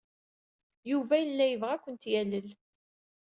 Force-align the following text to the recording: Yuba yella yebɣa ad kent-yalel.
Yuba 0.91 1.15
yella 1.21 1.45
yebɣa 1.47 1.71
ad 1.75 1.81
kent-yalel. 1.83 2.47